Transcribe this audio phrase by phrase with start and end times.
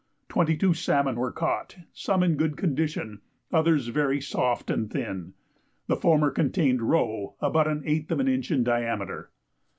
[0.29, 3.21] Twenty two salmon were caught, some in good condition,
[3.53, 5.35] others very soft and thin.
[5.85, 9.29] The former contained roe about the eighth of an inch in diameter.